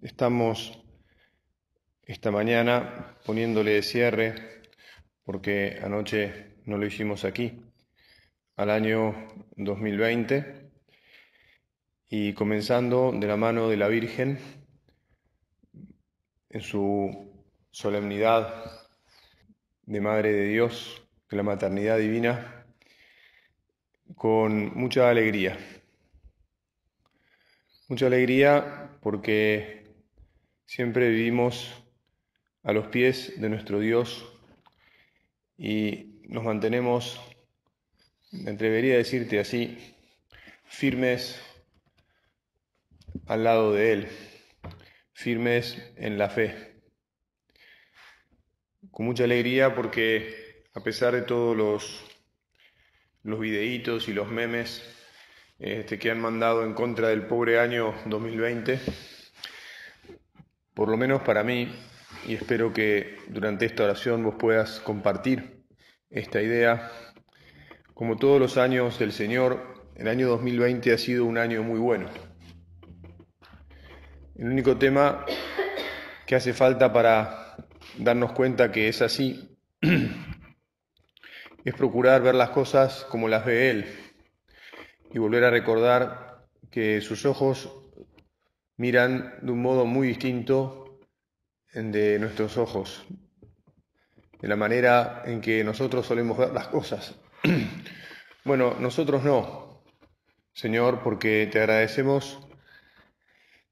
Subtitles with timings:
[0.00, 0.80] Estamos
[2.04, 4.62] esta mañana poniéndole de cierre,
[5.24, 7.64] porque anoche no lo hicimos aquí,
[8.54, 9.26] al año
[9.56, 10.70] 2020
[12.10, 14.38] y comenzando de la mano de la Virgen
[16.50, 18.88] en su solemnidad
[19.82, 22.66] de Madre de Dios, de la maternidad divina,
[24.14, 25.58] con mucha alegría.
[27.88, 29.77] Mucha alegría porque
[30.68, 31.82] Siempre vivimos
[32.62, 34.30] a los pies de nuestro Dios
[35.56, 37.18] y nos mantenemos,
[38.32, 39.78] me atrevería a decirte así,
[40.66, 41.40] firmes
[43.26, 44.08] al lado de Él,
[45.14, 46.82] firmes en la fe.
[48.90, 52.04] Con mucha alegría porque a pesar de todos los,
[53.22, 54.82] los videitos y los memes
[55.58, 58.78] este, que han mandado en contra del pobre año 2020,
[60.78, 61.74] por lo menos para mí,
[62.28, 65.64] y espero que durante esta oración vos puedas compartir
[66.08, 66.92] esta idea.
[67.94, 72.08] Como todos los años del Señor, el año 2020 ha sido un año muy bueno.
[74.36, 75.26] El único tema
[76.28, 77.56] que hace falta para
[77.98, 79.58] darnos cuenta que es así
[81.64, 83.86] es procurar ver las cosas como las ve Él
[85.12, 87.87] y volver a recordar que sus ojos
[88.78, 91.00] miran de un modo muy distinto
[91.74, 93.04] de nuestros ojos,
[94.40, 97.14] de la manera en que nosotros solemos ver las cosas.
[98.44, 99.82] bueno, nosotros no,
[100.52, 102.40] Señor, porque te agradecemos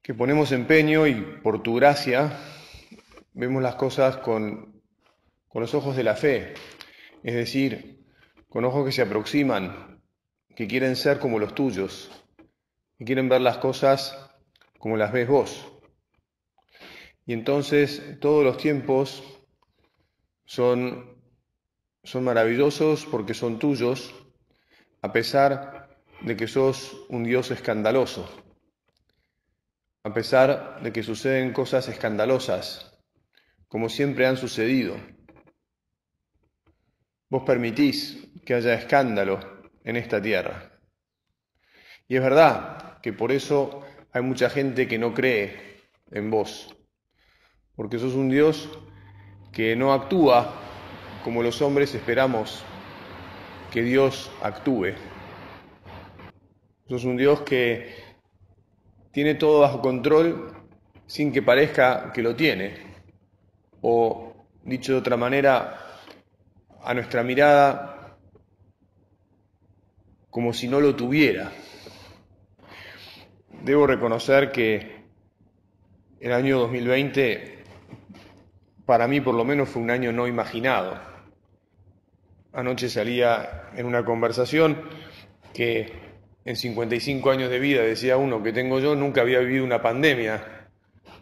[0.02, 2.38] que ponemos empeño y por tu gracia
[3.32, 4.82] vemos las cosas con,
[5.48, 6.54] con los ojos de la fe,
[7.22, 8.04] es decir,
[8.48, 10.00] con ojos que se aproximan,
[10.54, 12.10] que quieren ser como los tuyos,
[12.98, 14.25] que quieren ver las cosas
[14.78, 15.72] como las ves vos.
[17.27, 19.22] Y entonces todos los tiempos
[20.44, 21.20] son,
[22.05, 24.14] son maravillosos porque son tuyos,
[25.02, 28.28] a pesar de que sos un Dios escandaloso,
[30.05, 32.96] a pesar de que suceden cosas escandalosas,
[33.68, 34.96] como siempre han sucedido.
[37.28, 39.40] Vos permitís que haya escándalo
[39.83, 40.78] en esta tierra.
[42.06, 43.84] Y es verdad que por eso
[44.16, 46.74] hay mucha gente que no cree en vos,
[47.74, 48.66] porque sos un Dios
[49.52, 50.54] que no actúa
[51.22, 52.64] como los hombres esperamos
[53.70, 54.94] que Dios actúe.
[56.88, 57.94] Sos un Dios que
[59.12, 60.64] tiene todo bajo control
[61.06, 62.72] sin que parezca que lo tiene.
[63.83, 66.00] O, dicho de otra manera,
[66.83, 68.16] a nuestra mirada,
[70.30, 71.52] como si no lo tuviera.
[73.66, 75.02] Debo reconocer que
[76.20, 77.64] el año 2020
[78.86, 80.96] para mí por lo menos fue un año no imaginado.
[82.52, 84.82] Anoche salía en una conversación
[85.52, 85.92] que
[86.44, 90.68] en 55 años de vida, decía uno que tengo yo, nunca había vivido una pandemia,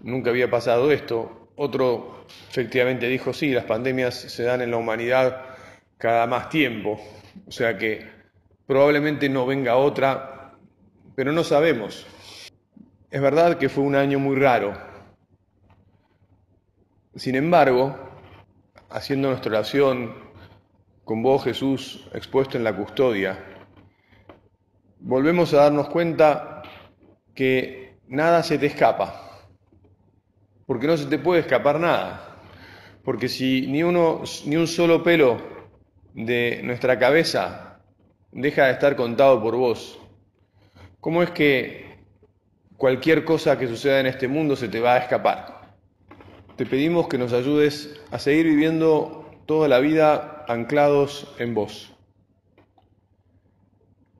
[0.02, 1.48] nunca había pasado esto.
[1.56, 5.46] Otro efectivamente dijo, sí, las pandemias se dan en la humanidad
[5.96, 7.00] cada más tiempo,
[7.46, 8.06] o sea que
[8.66, 10.52] probablemente no venga otra,
[11.16, 12.06] pero no sabemos.
[13.14, 14.76] Es verdad que fue un año muy raro.
[17.14, 17.96] Sin embargo,
[18.90, 20.16] haciendo nuestra oración
[21.04, 23.38] con vos, Jesús, expuesto en la custodia,
[24.98, 26.62] volvemos a darnos cuenta
[27.36, 29.46] que nada se te escapa,
[30.66, 32.40] porque no se te puede escapar nada,
[33.04, 35.40] porque si ni uno, ni un solo pelo
[36.14, 37.78] de nuestra cabeza
[38.32, 40.00] deja de estar contado por vos,
[40.98, 41.93] ¿cómo es que
[42.84, 45.72] cualquier cosa que suceda en este mundo se te va a escapar.
[46.54, 51.96] Te pedimos que nos ayudes a seguir viviendo toda la vida anclados en vos,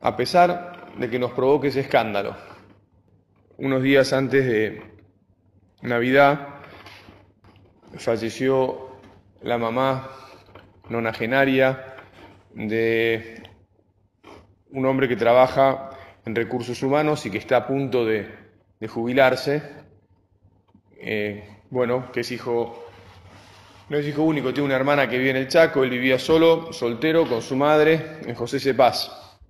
[0.00, 2.36] a pesar de que nos provoque ese escándalo.
[3.58, 4.82] Unos días antes de
[5.82, 6.48] Navidad
[7.98, 8.96] falleció
[9.42, 10.08] la mamá
[10.88, 11.96] nonagenaria
[12.54, 13.42] de
[14.70, 15.90] un hombre que trabaja
[16.24, 18.43] en recursos humanos y que está a punto de
[18.84, 19.62] de jubilarse,
[20.98, 22.84] eh, bueno, que es hijo,
[23.88, 26.70] no es hijo único, tiene una hermana que vive en el Chaco, él vivía solo,
[26.70, 29.40] soltero, con su madre, en José Cepaz.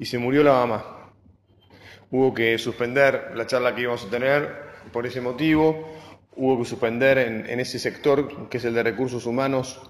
[0.00, 1.12] Y se murió la mamá.
[2.10, 4.52] Hubo que suspender la charla que íbamos a tener
[4.92, 5.94] por ese motivo,
[6.34, 9.80] hubo que suspender en, en ese sector, que es el de recursos humanos,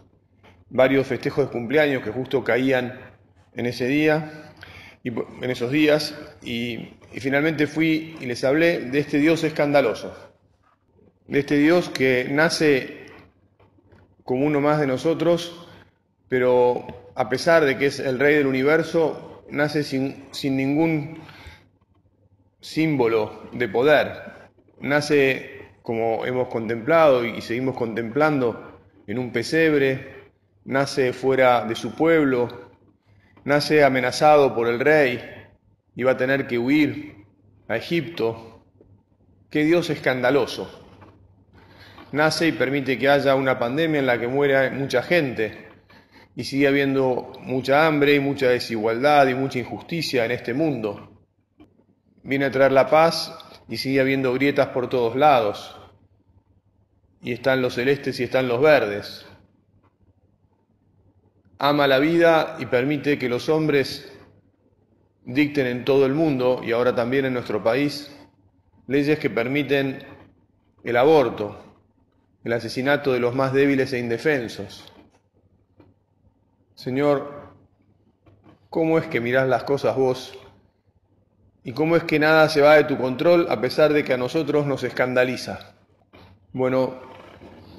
[0.68, 3.00] varios festejos de cumpleaños que justo caían
[3.54, 4.49] en ese día.
[5.02, 10.14] Y, en esos días y, y finalmente fui y les hablé de este Dios escandaloso,
[11.26, 13.06] de este Dios que nace
[14.24, 15.66] como uno más de nosotros,
[16.28, 21.18] pero a pesar de que es el rey del universo, nace sin, sin ningún
[22.60, 24.12] símbolo de poder,
[24.80, 30.30] nace como hemos contemplado y seguimos contemplando en un pesebre,
[30.64, 32.69] nace fuera de su pueblo,
[33.44, 35.20] nace amenazado por el rey
[35.94, 37.24] y va a tener que huir
[37.68, 38.64] a Egipto.
[39.50, 40.86] Qué Dios escandaloso.
[42.12, 45.68] Nace y permite que haya una pandemia en la que muera mucha gente
[46.34, 51.10] y sigue habiendo mucha hambre y mucha desigualdad y mucha injusticia en este mundo.
[52.22, 53.36] Viene a traer la paz
[53.68, 55.76] y sigue habiendo grietas por todos lados.
[57.22, 59.29] Y están los celestes y están los verdes
[61.60, 64.10] ama la vida y permite que los hombres
[65.26, 68.10] dicten en todo el mundo y ahora también en nuestro país
[68.86, 70.02] leyes que permiten
[70.82, 71.62] el aborto,
[72.44, 74.90] el asesinato de los más débiles e indefensos.
[76.74, 77.52] Señor,
[78.70, 80.38] ¿cómo es que mirás las cosas vos?
[81.62, 84.16] ¿Y cómo es que nada se va de tu control a pesar de que a
[84.16, 85.74] nosotros nos escandaliza?
[86.54, 86.94] Bueno,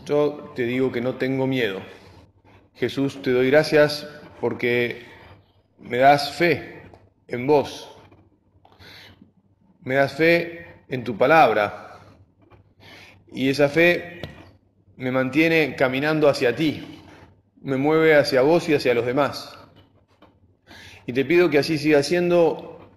[0.06, 1.82] yo te digo que no tengo miedo.
[2.82, 4.08] Jesús, te doy gracias
[4.40, 5.04] porque
[5.78, 6.82] me das fe
[7.28, 7.96] en vos,
[9.84, 12.00] me das fe en tu palabra.
[13.32, 14.24] Y esa fe
[14.98, 17.04] me mantiene caminando hacia ti,
[17.62, 19.56] me mueve hacia vos y hacia los demás.
[21.06, 22.90] Y te pido que así siga siendo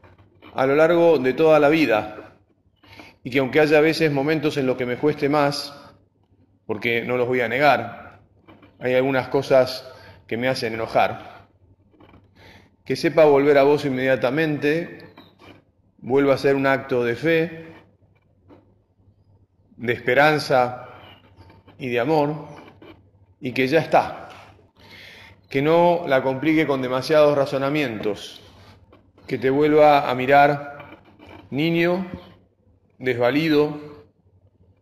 [0.55, 2.39] a lo largo de toda la vida.
[3.23, 5.75] Y que aunque haya veces momentos en los que me cueste más,
[6.65, 8.04] porque no los voy a negar,
[8.85, 9.91] hay algunas cosas
[10.27, 11.47] que me hacen enojar.
[12.85, 15.15] Que sepa volver a vos inmediatamente,
[15.97, 17.73] vuelva a ser un acto de fe,
[19.79, 20.91] de esperanza
[21.79, 22.47] y de amor,
[23.41, 24.29] y que ya está.
[25.49, 28.43] Que no la complique con demasiados razonamientos,
[29.27, 30.99] que te vuelva a mirar
[31.49, 32.07] niño,
[32.99, 34.05] desvalido,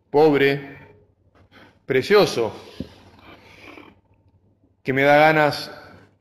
[0.09, 0.77] pobre,
[1.85, 2.53] precioso,
[4.83, 5.71] que me da ganas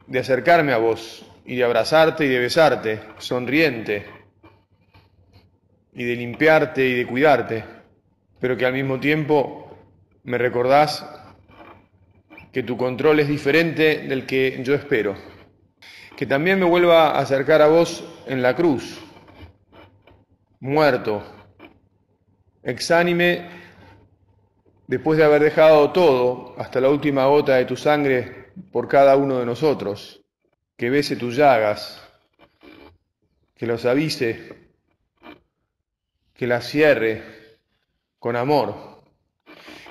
[0.06, 4.06] de acercarme a vos y de abrazarte y de besarte, sonriente,
[5.92, 7.64] y de limpiarte y de cuidarte,
[8.38, 9.76] pero que al mismo tiempo
[10.22, 11.04] me recordás
[12.52, 15.16] que tu control es diferente del que yo espero.
[16.16, 19.00] Que también me vuelva a acercar a vos en la cruz,
[20.60, 21.24] muerto,
[22.62, 23.48] exánime,
[24.86, 29.38] después de haber dejado todo, hasta la última gota de tu sangre por cada uno
[29.38, 30.24] de nosotros,
[30.76, 32.02] que bese tus llagas,
[33.54, 34.70] que los avise,
[36.34, 37.22] que las cierre
[38.18, 39.02] con amor,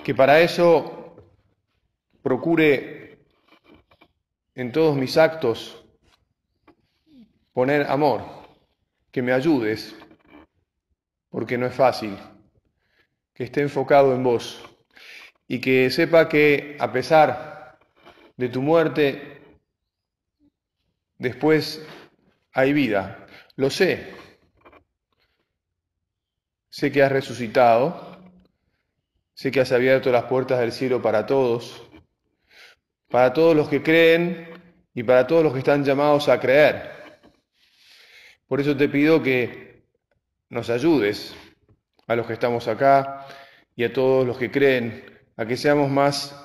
[0.04, 1.16] que para eso
[2.22, 3.20] procure
[4.56, 5.86] en todos mis actos
[7.54, 8.24] poner amor,
[9.12, 9.96] que me ayudes,
[11.30, 12.18] porque no es fácil,
[13.34, 14.64] que esté enfocado en vos
[15.48, 17.51] y que sepa que a pesar
[18.38, 19.42] de tu muerte,
[21.18, 21.86] después
[22.54, 23.28] hay vida.
[23.56, 24.14] Lo sé.
[26.70, 28.18] Sé que has resucitado.
[29.34, 31.82] Sé que has abierto las puertas del cielo para todos.
[33.10, 34.50] Para todos los que creen
[34.94, 36.92] y para todos los que están llamados a creer.
[38.48, 39.84] Por eso te pido que
[40.50, 41.34] nos ayudes
[42.08, 43.26] a los que estamos acá
[43.76, 45.06] y a todos los que creen
[45.38, 46.36] a que seamos más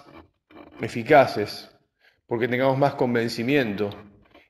[0.80, 1.75] eficaces
[2.26, 3.90] porque tengamos más convencimiento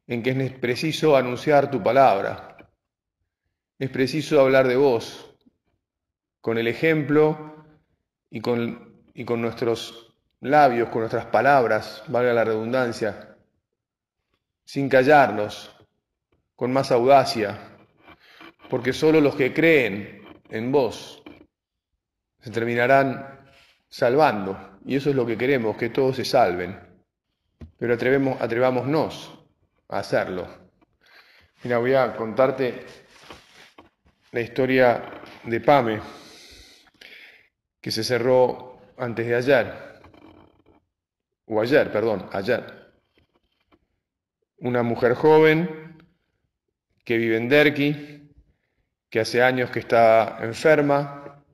[0.06, 2.56] en que es preciso anunciar tu palabra.
[3.78, 5.34] Es preciso hablar de vos,
[6.40, 7.66] con el ejemplo
[8.30, 13.36] y con, y con nuestros labios, con nuestras palabras, valga la redundancia,
[14.64, 15.76] sin callarnos,
[16.54, 17.76] con más audacia,
[18.70, 21.22] porque solo los que creen en vos
[22.40, 23.50] se terminarán
[23.88, 26.95] salvando, y eso es lo que queremos, que todos se salven
[27.78, 29.32] pero atrevemos, atrevámonos
[29.88, 30.46] a hacerlo.
[31.62, 32.84] Mira, voy a contarte
[34.32, 35.02] la historia
[35.44, 36.00] de Pame,
[37.80, 39.72] que se cerró antes de ayer,
[41.46, 42.92] o ayer, perdón, ayer.
[44.58, 45.96] Una mujer joven
[47.04, 48.32] que vive en Derqui,
[49.08, 51.44] que hace años que está enferma,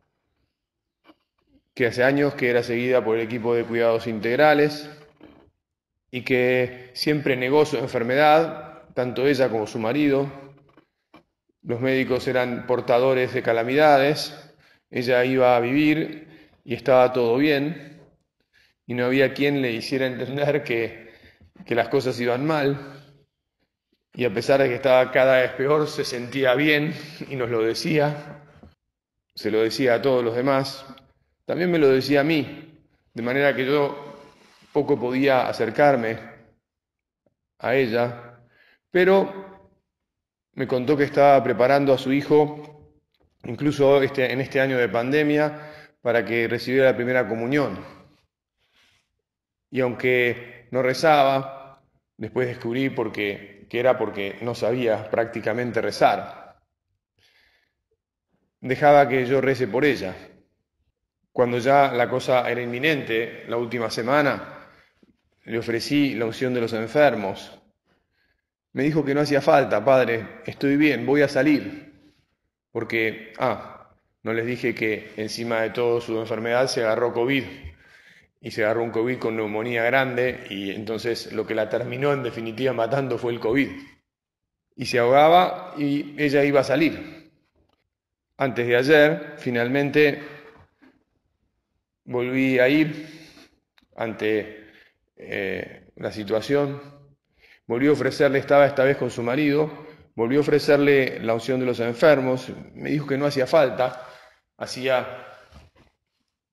[1.74, 4.90] que hace años que era seguida por el equipo de cuidados integrales,
[6.14, 10.30] y que siempre negó su enfermedad, tanto ella como su marido,
[11.62, 14.54] los médicos eran portadores de calamidades,
[14.90, 18.02] ella iba a vivir y estaba todo bien,
[18.86, 21.10] y no había quien le hiciera entender que,
[21.64, 23.00] que las cosas iban mal,
[24.12, 26.94] y a pesar de que estaba cada vez peor, se sentía bien
[27.30, 28.42] y nos lo decía,
[29.34, 30.84] se lo decía a todos los demás,
[31.46, 32.82] también me lo decía a mí,
[33.14, 34.11] de manera que yo
[34.72, 36.18] poco podía acercarme
[37.58, 38.40] a ella,
[38.90, 39.70] pero
[40.54, 42.92] me contó que estaba preparando a su hijo,
[43.44, 47.78] incluso este, en este año de pandemia, para que recibiera la primera comunión.
[49.70, 51.82] Y aunque no rezaba,
[52.16, 56.60] después descubrí porque, que era porque no sabía prácticamente rezar.
[58.60, 60.14] Dejaba que yo rece por ella.
[61.32, 64.61] Cuando ya la cosa era inminente, la última semana,
[65.44, 67.58] le ofrecí la unción de los enfermos.
[68.72, 71.92] Me dijo que no hacía falta, padre, estoy bien, voy a salir.
[72.70, 73.90] Porque, ah,
[74.22, 77.44] no les dije que encima de todo su enfermedad se agarró COVID
[78.40, 82.22] y se agarró un COVID con neumonía grande y entonces lo que la terminó en
[82.22, 83.68] definitiva matando fue el COVID.
[84.76, 87.30] Y se ahogaba y ella iba a salir.
[88.38, 90.22] Antes de ayer, finalmente,
[92.04, 93.06] volví a ir
[93.96, 94.61] ante
[95.16, 96.80] eh, la situación,
[97.66, 99.70] volví a ofrecerle, estaba esta vez con su marido,
[100.14, 104.06] volvió a ofrecerle la unción de los enfermos, me dijo que no hacía falta,
[104.56, 105.26] hacía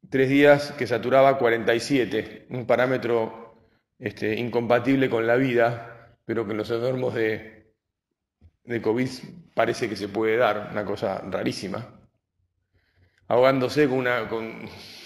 [0.09, 6.57] tres días que saturaba 47, un parámetro este, incompatible con la vida, pero que en
[6.57, 7.73] los enfermos de,
[8.63, 9.09] de COVID
[9.53, 11.95] parece que se puede dar, una cosa rarísima.
[13.27, 14.45] Ahogándose con una, con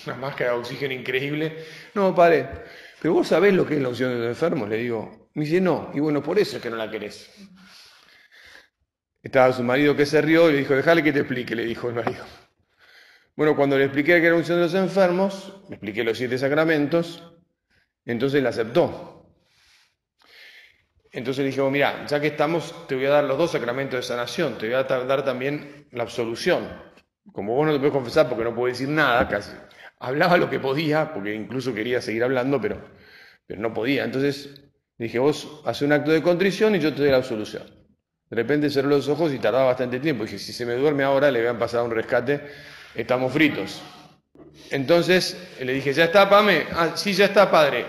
[0.05, 1.57] una máscara de oxígeno increíble.
[1.93, 2.48] No, padre,
[3.03, 5.29] pero vos sabés lo que es la unción de los enfermos, le digo.
[5.33, 7.29] Me dice, no, y bueno, por eso es que no la querés.
[9.22, 11.89] Estaba su marido que se rió y le dijo, déjale que te explique, le dijo
[11.89, 12.24] el marido.
[13.36, 17.29] Bueno, cuando le expliqué que era unción de los enfermos, le expliqué los siete sacramentos,
[18.05, 19.36] entonces la aceptó.
[21.12, 24.03] Entonces le dije, mira, ya que estamos, te voy a dar los dos sacramentos de
[24.03, 26.69] sanación, te voy a dar también la absolución.
[27.33, 29.51] Como vos no te puedes confesar porque no puedo decir nada, casi.
[30.03, 32.77] Hablaba lo que podía, porque incluso quería seguir hablando, pero,
[33.48, 34.03] pero no podía.
[34.03, 34.50] Entonces
[34.98, 37.63] dije, vos haces un acto de contrición y yo te doy la absolución.
[38.29, 40.25] De repente cerró los ojos y tardaba bastante tiempo.
[40.25, 42.41] Dije, si se me duerme ahora, le a pasar un rescate
[42.93, 43.81] estamos fritos.
[44.72, 46.65] Entonces le dije, ¿ya está, Pame?
[46.74, 47.86] Ah, sí, ya está, padre.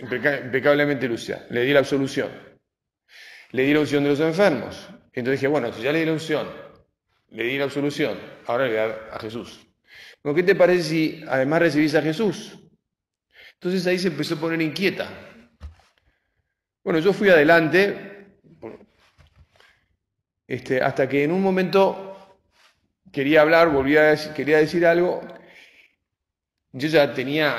[0.00, 1.44] impecablemente Lucia.
[1.50, 2.30] Le di la absolución.
[3.50, 4.88] Le di la unción de los enfermos.
[5.12, 6.48] Entonces dije, bueno, si ya le di la unción,
[7.32, 8.16] le di la absolución,
[8.46, 9.67] ahora le voy a dar a Jesús.
[10.34, 12.58] ¿Qué te parece si además recibís a Jesús?
[13.54, 15.08] Entonces ahí se empezó a poner inquieta.
[16.84, 18.38] Bueno, yo fui adelante
[20.46, 22.16] este, hasta que en un momento
[23.12, 25.20] quería hablar, volvía a quería decir algo.
[26.72, 27.56] Yo ya tenía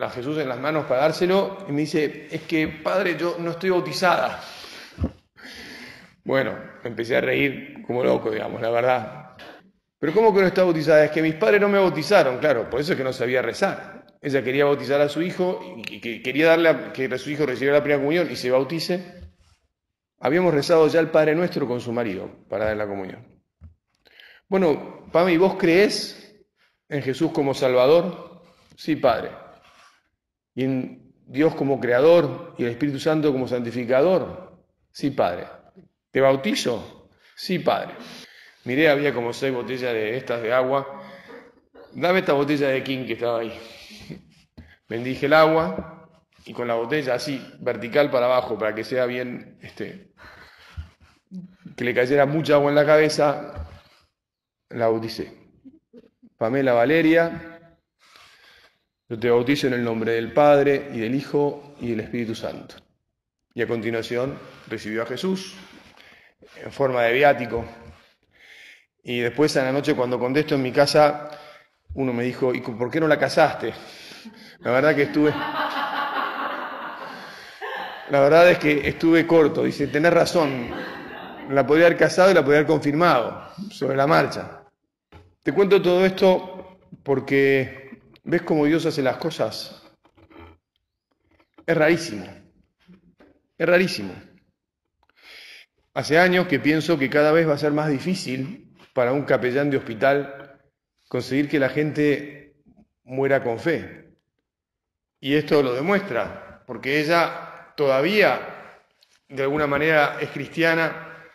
[0.00, 3.50] a Jesús en las manos para dárselo y me dice, es que padre, yo no
[3.50, 4.42] estoy bautizada.
[6.24, 9.21] Bueno, empecé a reír como loco, digamos, la verdad.
[10.02, 11.04] Pero ¿cómo que no está bautizada?
[11.04, 14.04] Es que mis padres no me bautizaron, claro, por eso es que no sabía rezar.
[14.20, 17.84] Ella quería bautizar a su hijo y quería darle a, que su hijo recibiera la
[17.84, 19.30] primera comunión y se bautice.
[20.18, 23.24] Habíamos rezado ya el Padre Nuestro con su marido para dar la comunión.
[24.48, 26.34] Bueno, Pami, ¿vos crees
[26.88, 28.42] en Jesús como Salvador?
[28.74, 29.30] Sí, Padre.
[30.56, 34.64] ¿Y en Dios como Creador y el Espíritu Santo como Santificador?
[34.90, 35.46] Sí, Padre.
[36.10, 37.08] ¿Te bautizo?
[37.36, 37.94] Sí, Padre.
[38.64, 41.02] Miré, había como seis botellas de estas de agua.
[41.92, 43.52] Dame esta botella de King que estaba ahí.
[44.88, 46.08] Bendije el agua
[46.44, 50.12] y con la botella así, vertical para abajo, para que sea bien, este,
[51.76, 53.68] que le cayera mucha agua en la cabeza,
[54.70, 55.32] la bauticé.
[56.36, 57.78] Pamela Valeria,
[59.08, 62.76] yo te bautizo en el nombre del Padre y del Hijo y del Espíritu Santo.
[63.54, 64.38] Y a continuación
[64.68, 65.54] recibió a Jesús
[66.56, 67.64] en forma de viático.
[69.02, 71.30] Y después a la noche cuando contesto en mi casa,
[71.94, 73.74] uno me dijo, ¿y por qué no la casaste?
[74.60, 75.32] La verdad que estuve...
[78.10, 79.64] La verdad es que estuve corto.
[79.64, 80.68] Dice, tenés razón,
[81.48, 84.64] la podría haber casado y la podría haber confirmado sobre la marcha.
[85.42, 89.82] Te cuento todo esto porque ves cómo Dios hace las cosas.
[91.66, 92.26] Es rarísimo.
[93.56, 94.12] Es rarísimo.
[95.94, 99.70] Hace años que pienso que cada vez va a ser más difícil para un capellán
[99.70, 100.60] de hospital
[101.08, 102.54] conseguir que la gente
[103.04, 104.14] muera con fe.
[105.20, 108.40] Y esto lo demuestra, porque ella todavía,
[109.28, 111.30] de alguna manera, es cristiana,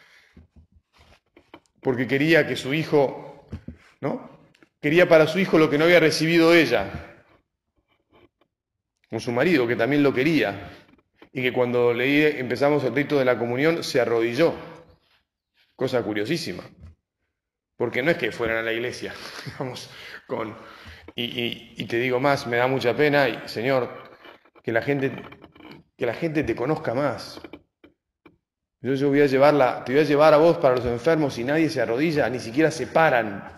[1.82, 3.48] porque quería que su hijo,
[4.02, 4.30] ¿no?
[4.82, 7.24] Quería para su hijo lo que no había recibido ella,
[9.10, 10.70] con su marido, que también lo quería,
[11.32, 14.54] y que cuando leí, empezamos el rito de la comunión se arrodilló.
[15.76, 16.64] Cosa curiosísima.
[17.78, 19.14] Porque no es que fueran a la iglesia,
[19.46, 19.90] digamos,
[20.26, 20.56] con...
[21.16, 24.12] Y, te digo más, me da mucha pena, y Señor,
[24.62, 25.12] que la gente,
[25.96, 27.42] que la gente te conozca más.
[28.82, 31.44] Yo, yo voy a llevarla, te voy a llevar a vos para los enfermos y
[31.44, 33.52] nadie se arrodilla, ni siquiera se paran.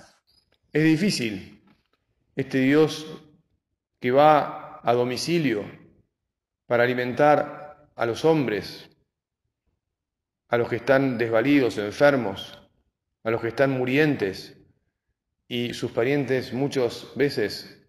[0.71, 1.65] Es difícil.
[2.35, 3.05] Este Dios
[3.99, 5.65] que va a domicilio
[6.65, 8.89] para alimentar a los hombres,
[10.47, 12.58] a los que están desvalidos, enfermos,
[13.23, 14.57] a los que están murientes
[15.47, 17.79] y sus parientes muchas veces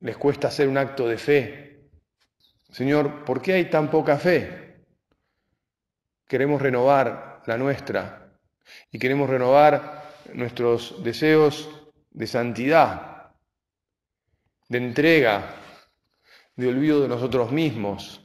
[0.00, 1.90] les cuesta hacer un acto de fe.
[2.70, 4.84] Señor, ¿por qué hay tan poca fe?
[6.26, 8.32] Queremos renovar la nuestra
[8.90, 11.68] y queremos renovar nuestros deseos
[12.10, 13.32] de santidad,
[14.68, 15.54] de entrega,
[16.54, 18.20] de olvido de nosotros mismos,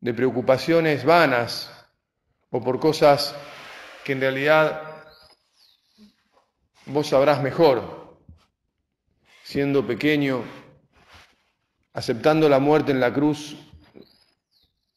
[0.00, 1.72] de preocupaciones vanas
[2.50, 3.34] o por cosas
[4.06, 4.82] que en realidad
[6.86, 8.20] vos sabrás mejor,
[9.42, 10.44] siendo pequeño,
[11.92, 13.56] aceptando la muerte en la cruz,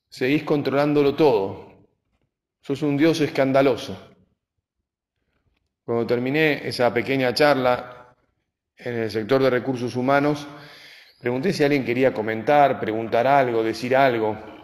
[0.10, 1.88] seguís controlándolo todo.
[2.62, 3.98] Sos un Dios escandaloso.
[5.84, 8.16] Cuando terminé esa pequeña charla
[8.78, 10.48] en el sector de recursos humanos,
[11.20, 14.59] pregunté si alguien quería comentar, preguntar algo, decir algo.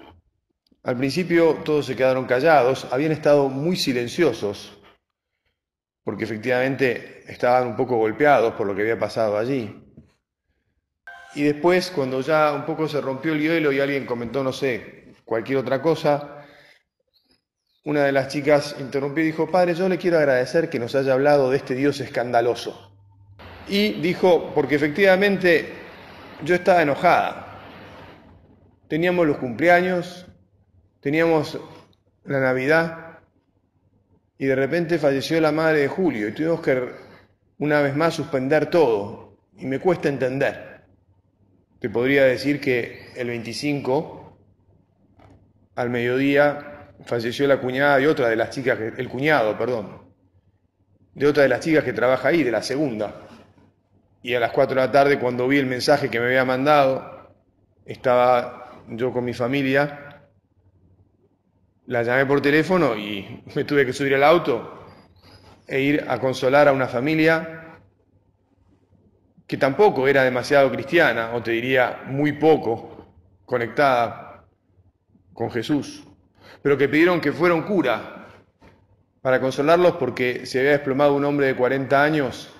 [0.86, 4.80] Al principio todos se quedaron callados, habían estado muy silenciosos,
[6.04, 9.84] porque efectivamente estaban un poco golpeados por lo que había pasado allí.
[11.34, 15.15] Y después, cuando ya un poco se rompió el hielo y alguien comentó, no sé,
[15.25, 16.46] cualquier otra cosa,
[17.84, 21.13] una de las chicas interrumpió y dijo, Padre, yo le quiero agradecer que nos haya
[21.13, 22.96] hablado de este Dios escandaloso.
[23.68, 25.74] Y dijo, porque efectivamente
[26.44, 27.60] yo estaba enojada.
[28.88, 30.28] Teníamos los cumpleaños,
[31.06, 31.60] Teníamos
[32.24, 33.20] la Navidad
[34.39, 36.82] y de repente falleció la madre de Julio y tuvimos que
[37.60, 40.82] una vez más suspender todo y me cuesta entender.
[41.80, 44.36] Te podría decir que el 25
[45.76, 50.12] al mediodía falleció la cuñada de otra de las chicas, el cuñado, perdón,
[51.13, 53.28] de otra de las chicas que trabaja ahí, de la segunda.
[54.24, 57.30] Y a las 4 de la tarde, cuando vi el mensaje que me había mandado,
[57.86, 60.05] estaba yo con mi familia
[61.88, 64.86] la llamé por teléfono y me tuve que subir al auto
[65.67, 67.80] e ir a consolar a una familia
[69.48, 73.06] que tampoco era demasiado cristiana, o te diría muy poco
[73.45, 74.45] conectada
[75.34, 76.04] con Jesús,
[76.62, 78.28] pero que pidieron que fuera un cura
[79.21, 82.52] para consolarlos porque se había desplomado un hombre de 40 años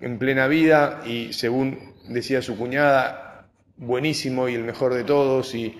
[0.00, 5.78] en plena vida y según decía su cuñada, buenísimo y el mejor de todos y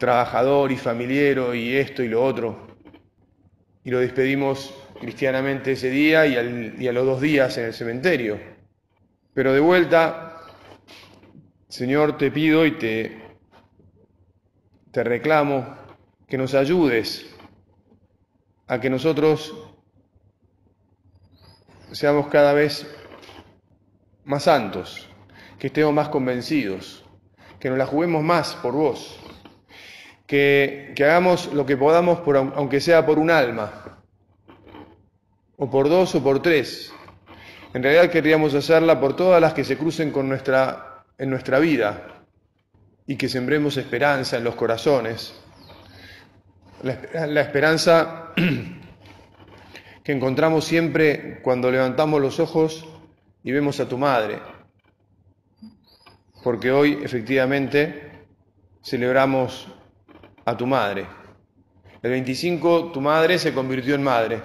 [0.00, 2.66] trabajador y familiero y esto y lo otro.
[3.84, 8.40] Y lo despedimos cristianamente ese día y, a los dos días en el cementerio.
[9.32, 10.40] Pero de vuelta,
[11.68, 13.22] Señor, te pido y te,
[14.90, 15.76] te reclamo
[16.26, 17.32] que nos ayudes
[18.66, 19.54] a que nosotros
[21.92, 22.86] seamos cada vez
[24.24, 25.08] más santos,
[25.58, 27.04] que estemos más convencidos,
[27.58, 29.20] que nos la juguemos más por vos
[30.30, 33.98] que, hagamos lo que podamos, por, aunque sea por un alma,
[35.56, 36.92] o por dos o por tres.
[37.74, 42.22] En realidad querríamos hacerla por todas las que se crucen con nuestra, en nuestra vida
[43.08, 45.34] y que sembremos esperanza en los corazones.
[46.84, 48.32] La, la esperanza
[50.04, 52.86] que encontramos siempre cuando levantamos los ojos
[53.42, 54.38] y vemos a tu madre.
[56.44, 58.12] Porque hoy efectivamente
[58.80, 59.66] celebramos
[60.44, 61.06] a tu madre.
[62.02, 64.42] El 25 tu madre se convirtió en madre.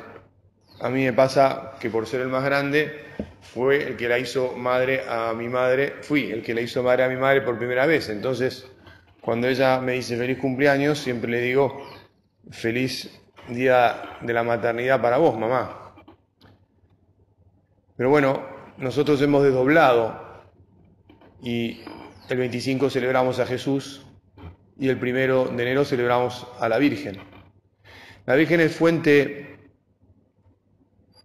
[0.81, 3.05] A mí me pasa que por ser el más grande
[3.41, 7.03] fue el que la hizo madre a mi madre, fui el que la hizo madre
[7.03, 8.10] a mi madre por primera vez.
[8.10, 8.67] Entonces,
[9.21, 11.81] cuando ella me dice feliz cumpleaños, siempre le digo
[12.51, 13.10] feliz
[13.47, 15.93] día de la maternidad para vos, mamá.
[17.95, 18.45] Pero bueno,
[18.77, 20.21] nosotros hemos desdoblado
[21.41, 21.81] y
[22.27, 24.05] el 25 celebramos a Jesús
[24.77, 27.17] y el primero de enero celebramos a la Virgen.
[28.25, 29.57] La Virgen es fuente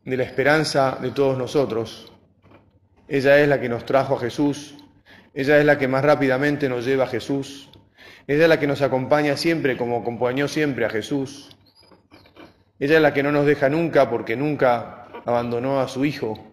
[0.05, 2.13] de la esperanza de todos nosotros.
[3.09, 4.77] Ella es la que nos trajo a Jesús,
[5.35, 7.71] ella es la que más rápidamente nos lleva a Jesús,
[8.27, 11.57] ella es la que nos acompaña siempre como acompañó siempre a Jesús.
[12.79, 16.51] Ella es la que no nos deja nunca porque nunca abandonó a su hijo.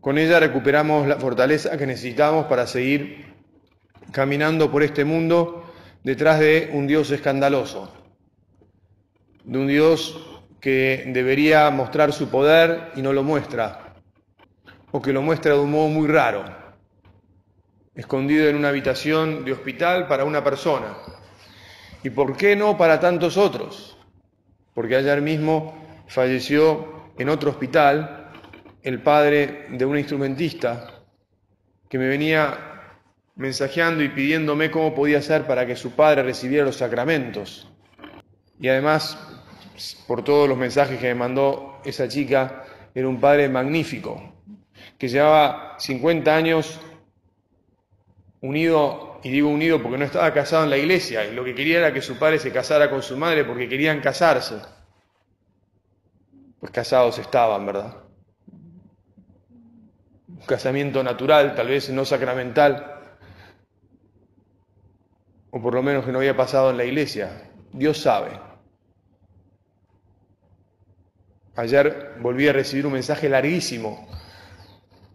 [0.00, 3.34] Con ella recuperamos la fortaleza que necesitamos para seguir
[4.12, 5.65] caminando por este mundo
[6.06, 7.92] detrás de un Dios escandaloso,
[9.42, 13.96] de un Dios que debería mostrar su poder y no lo muestra,
[14.92, 16.44] o que lo muestra de un modo muy raro,
[17.96, 20.96] escondido en una habitación de hospital para una persona.
[22.04, 23.98] ¿Y por qué no para tantos otros?
[24.74, 28.30] Porque ayer mismo falleció en otro hospital
[28.84, 31.02] el padre de un instrumentista
[31.88, 32.75] que me venía
[33.36, 37.68] mensajeando y pidiéndome cómo podía hacer para que su padre recibiera los sacramentos.
[38.58, 39.18] Y además,
[40.06, 44.32] por todos los mensajes que me mandó esa chica, era un padre magnífico,
[44.98, 46.80] que llevaba 50 años
[48.40, 51.78] unido, y digo unido porque no estaba casado en la iglesia, y lo que quería
[51.78, 54.56] era que su padre se casara con su madre porque querían casarse.
[56.58, 57.96] Pues casados estaban, ¿verdad?
[60.28, 62.95] Un casamiento natural, tal vez no sacramental,
[65.50, 67.50] o por lo menos que no había pasado en la iglesia.
[67.72, 68.30] Dios sabe.
[71.56, 74.06] Ayer volví a recibir un mensaje larguísimo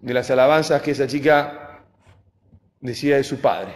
[0.02, 1.84] de las alabanzas que esa chica
[2.80, 3.76] decía de su padre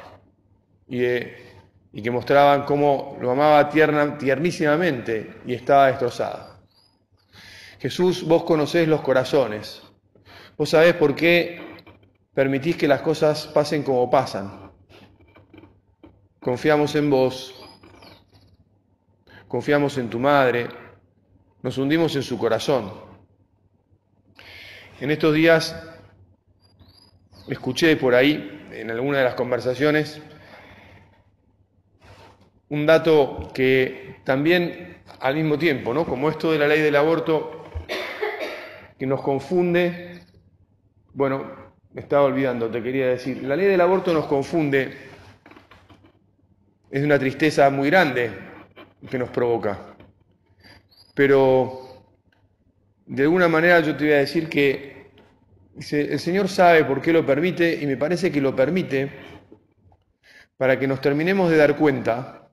[0.87, 6.59] y, y que mostraban cómo lo amaba tiernísimamente y estaba destrozada.
[7.79, 9.83] Jesús, vos conocés los corazones,
[10.57, 11.61] vos sabés por qué
[12.33, 14.64] permitís que las cosas pasen como pasan.
[16.45, 17.55] Confiamos en vos,
[19.47, 20.67] confiamos en tu madre,
[21.63, 22.93] nos hundimos en su corazón.
[24.99, 25.75] En estos días
[27.47, 30.21] escuché por ahí, en alguna de las conversaciones,
[32.69, 36.05] un dato que también al mismo tiempo, ¿no?
[36.05, 37.63] Como esto de la ley del aborto,
[38.99, 40.21] que nos confunde,
[41.11, 41.43] bueno,
[41.91, 45.14] me estaba olvidando, te quería decir, la ley del aborto nos confunde,
[46.89, 48.31] es una tristeza muy grande
[49.09, 49.95] que nos provoca,
[51.13, 52.03] pero
[53.05, 55.11] de alguna manera yo te voy a decir que
[55.75, 59.11] el Señor sabe por qué lo permite y me parece que lo permite
[60.57, 62.49] para que nos terminemos de dar cuenta,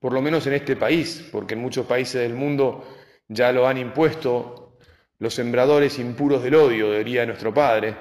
[0.00, 2.84] por lo menos en este país, porque en muchos países del mundo
[3.28, 4.78] ya lo han impuesto
[5.18, 7.94] los sembradores impuros del odio, diría nuestro Padre,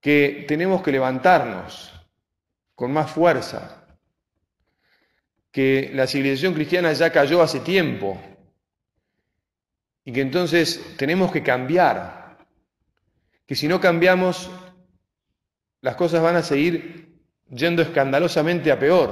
[0.00, 1.92] que tenemos que levantarnos
[2.74, 3.81] con más fuerza,
[5.52, 8.20] que la civilización cristiana ya cayó hace tiempo
[10.04, 12.22] y que entonces tenemos que cambiar
[13.46, 14.50] que si no cambiamos,
[15.82, 17.18] las cosas van a seguir
[17.50, 19.10] yendo escandalosamente a peor.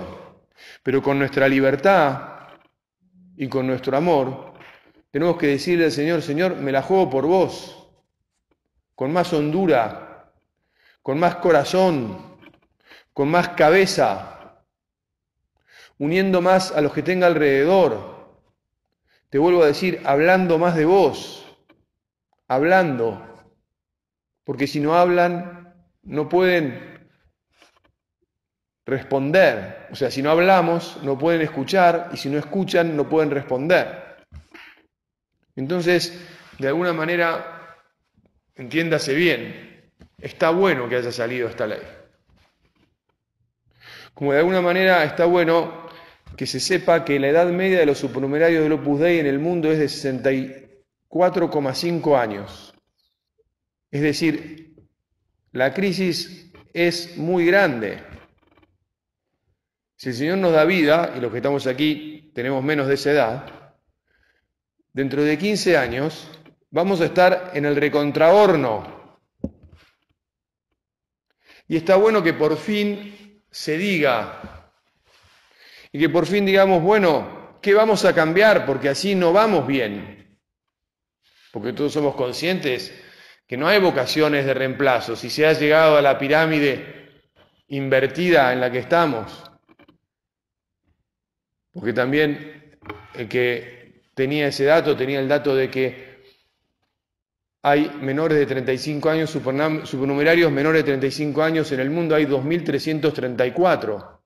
[0.83, 2.39] Pero con nuestra libertad
[3.37, 4.55] y con nuestro amor,
[5.11, 7.89] tenemos que decirle al Señor, Señor, me la juego por vos,
[8.95, 10.33] con más hondura,
[11.03, 12.39] con más corazón,
[13.13, 14.40] con más cabeza,
[16.01, 18.41] uniendo más a los que tenga alrededor.
[19.29, 21.47] Te vuelvo a decir, hablando más de vos,
[22.49, 23.23] hablando,
[24.43, 27.11] porque si no hablan, no pueden
[28.87, 29.89] responder.
[29.93, 34.25] O sea, si no hablamos, no pueden escuchar, y si no escuchan, no pueden responder.
[35.55, 36.19] Entonces,
[36.59, 37.77] de alguna manera,
[38.55, 41.83] entiéndase bien, está bueno que haya salido esta ley.
[44.15, 45.90] Como de alguna manera está bueno
[46.37, 49.39] que se sepa que la edad media de los supernumerarios del Opus Dei en el
[49.39, 52.75] mundo es de 64,5 años.
[53.91, 54.75] Es decir,
[55.53, 58.03] la crisis es muy grande.
[59.97, 63.11] Si el Señor nos da vida, y los que estamos aquí tenemos menos de esa
[63.11, 63.75] edad,
[64.93, 66.31] dentro de 15 años
[66.71, 69.19] vamos a estar en el recontrahorno.
[71.69, 74.60] Y está bueno que por fin se diga,
[75.93, 78.67] y que por fin digamos, bueno, ¿qué vamos a cambiar?
[78.67, 80.39] Porque así no vamos bien.
[81.53, 82.95] Porque todos somos conscientes
[83.47, 85.17] que no hay vocaciones de reemplazo.
[85.17, 87.23] Si se ha llegado a la pirámide
[87.69, 89.51] invertida en la que estamos,
[91.73, 92.79] porque también
[93.15, 96.11] el que tenía ese dato tenía el dato de que
[97.63, 104.20] hay menores de 35 años, supernumerarios menores de 35 años en el mundo, hay 2.334,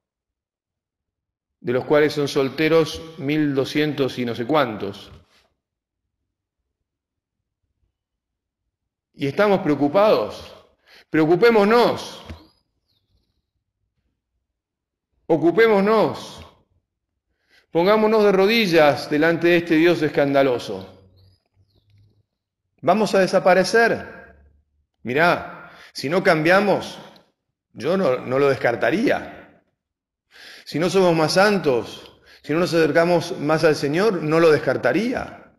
[1.64, 5.11] de los cuales son solteros 1.200 y no sé cuántos.
[9.14, 10.53] y estamos preocupados.
[11.11, 12.22] Preocupémonos.
[15.27, 16.40] Ocupémonos.
[17.70, 20.90] Pongámonos de rodillas delante de este Dios escandaloso.
[22.83, 24.37] ¿Vamos a desaparecer?
[25.03, 26.98] Mirá, si no cambiamos,
[27.72, 29.43] yo no, no lo descartaría.
[30.64, 35.53] Si no somos más santos, si no nos acercamos más al Señor, no lo descartaría.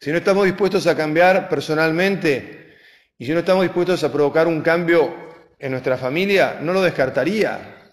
[0.00, 2.76] Si no estamos dispuestos a cambiar personalmente
[3.18, 5.14] y si no estamos dispuestos a provocar un cambio
[5.58, 7.90] en nuestra familia, no lo descartaría.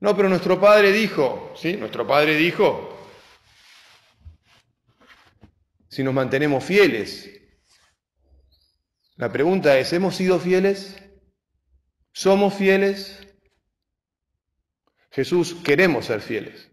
[0.00, 1.76] No, pero nuestro padre dijo, ¿sí?
[1.76, 2.96] Nuestro padre dijo,
[5.88, 7.30] si nos mantenemos fieles.
[9.16, 10.96] La pregunta es, ¿hemos sido fieles?
[12.12, 13.29] ¿Somos fieles?
[15.10, 16.70] Jesús, queremos ser fieles.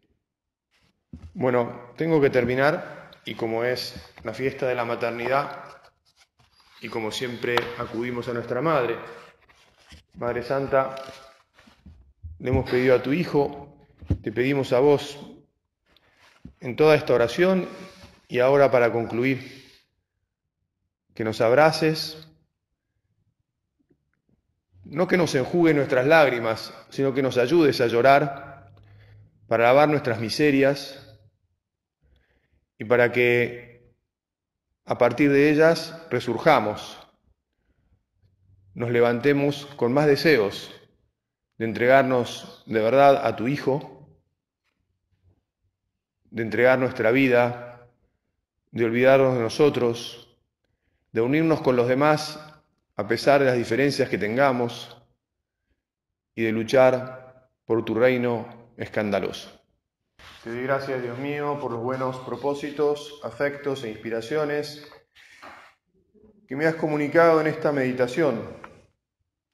[1.33, 5.63] Bueno, tengo que terminar y como es la fiesta de la maternidad
[6.81, 8.97] y como siempre acudimos a nuestra Madre,
[10.15, 10.95] Madre Santa,
[12.39, 13.87] le hemos pedido a tu Hijo,
[14.21, 15.17] te pedimos a vos
[16.59, 17.67] en toda esta oración
[18.27, 19.65] y ahora para concluir,
[21.13, 22.26] que nos abraces,
[24.89, 28.71] no que nos enjugue nuestras lágrimas, sino que nos ayudes a llorar
[29.47, 31.17] para lavar nuestras miserias
[32.77, 33.93] y para que
[34.85, 36.97] a partir de ellas resurjamos,
[38.73, 40.71] nos levantemos con más deseos
[41.57, 44.07] de entregarnos de verdad a tu Hijo,
[46.29, 47.89] de entregar nuestra vida,
[48.71, 50.37] de olvidarnos de nosotros,
[51.11, 52.39] de unirnos con los demás
[52.97, 54.97] a pesar de las diferencias que tengamos
[56.35, 59.49] y de luchar por tu reino escandaloso.
[60.43, 64.85] Te doy gracias, Dios mío, por los buenos propósitos, afectos e inspiraciones
[66.47, 68.57] que me has comunicado en esta meditación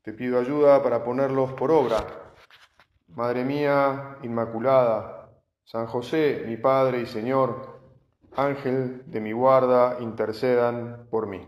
[0.03, 2.05] te pido ayuda para ponerlos por obra.
[3.07, 5.29] Madre mía Inmaculada,
[5.63, 7.79] San José, mi Padre y Señor,
[8.35, 11.47] Ángel de mi guarda, intercedan por mí.